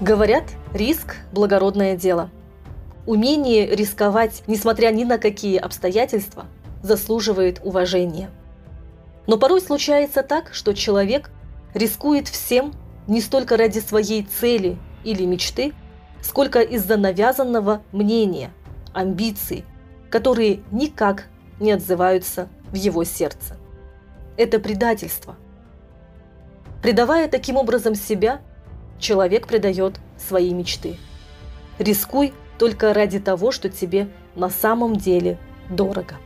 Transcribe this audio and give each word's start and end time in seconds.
Говорят, 0.00 0.44
риск– 0.74 1.16
благородное 1.32 1.96
дело. 1.96 2.30
Умение 3.04 3.66
рисковать, 3.74 4.44
несмотря 4.46 4.92
ни 4.92 5.02
на 5.02 5.18
какие 5.18 5.58
обстоятельства, 5.58 6.46
заслуживает 6.84 7.60
уважения. 7.64 8.30
Но 9.26 9.38
порой 9.38 9.60
случается 9.60 10.22
так, 10.22 10.54
что 10.54 10.72
человек 10.72 11.32
рискует 11.74 12.28
всем 12.28 12.74
не 13.08 13.20
столько 13.20 13.56
ради 13.56 13.80
своей 13.80 14.22
цели 14.22 14.78
или 15.02 15.24
мечты, 15.24 15.72
сколько 16.22 16.60
из-за 16.60 16.96
навязанного 16.96 17.82
мнения, 17.90 18.52
амбиций, 18.92 19.64
которые 20.10 20.60
никак 20.70 21.24
не 21.58 21.72
отзываются 21.72 22.48
в 22.70 22.76
его 22.76 23.02
сердце. 23.02 23.56
Это 24.36 24.60
предательство. 24.60 25.34
Предавая 26.82 27.26
таким 27.26 27.56
образом 27.56 27.96
себя, 27.96 28.40
человек 28.98 29.46
предает 29.46 30.00
свои 30.16 30.52
мечты. 30.52 30.96
Рискуй 31.78 32.32
только 32.58 32.92
ради 32.92 33.20
того, 33.20 33.52
что 33.52 33.68
тебе 33.68 34.08
на 34.34 34.50
самом 34.50 34.96
деле 34.96 35.38
дорого. 35.70 36.16